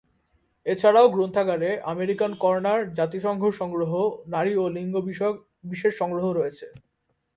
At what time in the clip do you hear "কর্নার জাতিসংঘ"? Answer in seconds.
2.43-3.43